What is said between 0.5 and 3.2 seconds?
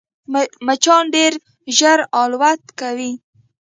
مچان ډېر ژر الوت کوي